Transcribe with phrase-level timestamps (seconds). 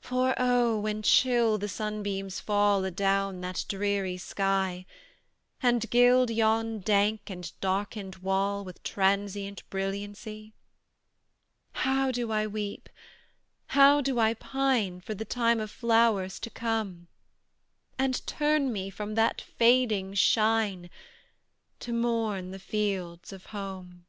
[0.00, 0.80] For, oh!
[0.80, 4.86] when chill the sunbeams fall Adown that dreary sky,
[5.62, 10.54] And gild yon dank and darkened wall With transient brilliancy;
[11.72, 12.88] How do I weep,
[13.66, 17.08] how do I pine For the time of flowers to come,
[17.98, 20.88] And turn me from that fading shine,
[21.80, 24.06] To mourn the fields of home!